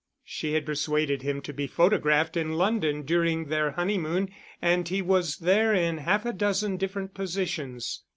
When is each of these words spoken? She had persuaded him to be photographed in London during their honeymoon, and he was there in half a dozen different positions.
She 0.23 0.53
had 0.53 0.65
persuaded 0.65 1.21
him 1.21 1.41
to 1.41 1.53
be 1.53 1.67
photographed 1.67 2.35
in 2.35 2.53
London 2.53 3.03
during 3.03 3.49
their 3.49 3.73
honeymoon, 3.73 4.29
and 4.59 4.87
he 4.89 4.99
was 4.99 5.37
there 5.37 5.75
in 5.75 5.99
half 5.99 6.25
a 6.25 6.33
dozen 6.33 6.77
different 6.77 7.13
positions. 7.13 8.01